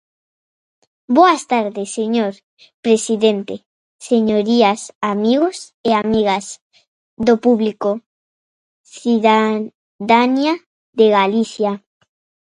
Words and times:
Boas 1.17 1.41
tardes, 1.51 1.89
señor 1.99 2.33
presidente, 2.85 3.55
señorías, 4.09 4.79
amigos 5.13 5.57
e 5.89 5.91
amigas 6.03 6.45
do 7.27 7.35
público, 7.45 7.89
cidadanía 8.95 10.55
de 10.99 11.05
Galicia. 11.17 11.71